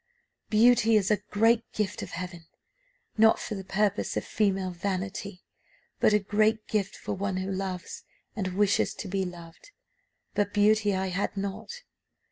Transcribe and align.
Beauty 0.49 0.95
is 0.95 1.11
a 1.11 1.21
great 1.29 1.61
gift 1.73 2.01
of 2.01 2.09
Heaven 2.09 2.47
not 3.19 3.37
for 3.37 3.53
the 3.53 3.63
purposes 3.63 4.17
of 4.17 4.25
female 4.25 4.71
vanity; 4.71 5.43
but 5.99 6.11
a 6.11 6.17
great 6.17 6.67
gift 6.67 6.95
for 6.95 7.13
one 7.13 7.37
who 7.37 7.51
loves, 7.51 8.01
and 8.35 8.57
wishes 8.57 8.95
to 8.95 9.07
be 9.07 9.25
loved. 9.25 9.69
But 10.33 10.55
beauty 10.55 10.95
I 10.95 11.09
had 11.09 11.37
not." 11.37 11.83